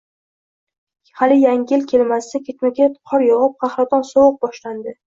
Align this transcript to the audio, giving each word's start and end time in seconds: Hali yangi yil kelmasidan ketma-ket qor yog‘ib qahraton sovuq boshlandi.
Hali 1.19 1.37
yangi 1.41 1.77
yil 1.77 1.85
kelmasidan 1.93 2.45
ketma-ket 2.49 2.99
qor 3.13 3.29
yog‘ib 3.31 3.57
qahraton 3.63 4.11
sovuq 4.15 4.45
boshlandi. 4.45 5.01